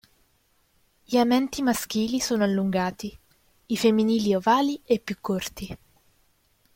[1.05, 3.15] Gli amenti maschili sono allungati
[3.67, 5.77] i femminili ovali e più corti.